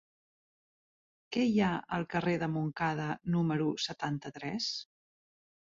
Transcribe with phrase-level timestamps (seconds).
[1.35, 1.69] Què hi ha
[1.99, 3.05] al carrer de Montcada
[3.37, 4.75] número setanta-tres?